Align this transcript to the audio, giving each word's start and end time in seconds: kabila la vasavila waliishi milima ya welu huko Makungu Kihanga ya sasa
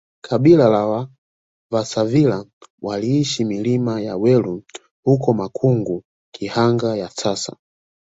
kabila 0.21 0.69
la 0.69 1.09
vasavila 1.71 2.45
waliishi 2.81 3.45
milima 3.45 4.01
ya 4.01 4.17
welu 4.17 4.63
huko 5.03 5.33
Makungu 5.33 6.03
Kihanga 6.33 6.95
ya 6.97 7.09
sasa 7.09 7.57